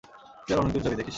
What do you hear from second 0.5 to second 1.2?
আরো অনেকদূর যাবি, দেখিস!